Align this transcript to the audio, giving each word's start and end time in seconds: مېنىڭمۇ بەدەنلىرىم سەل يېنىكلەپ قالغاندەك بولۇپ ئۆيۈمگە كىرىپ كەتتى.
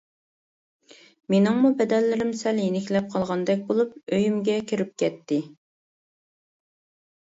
مېنىڭمۇ 1.33 1.71
بەدەنلىرىم 1.83 2.33
سەل 2.41 2.63
يېنىكلەپ 2.63 3.13
قالغاندەك 3.13 3.63
بولۇپ 3.71 3.95
ئۆيۈمگە 4.09 4.61
كىرىپ 4.75 5.01
كەتتى. 5.07 5.43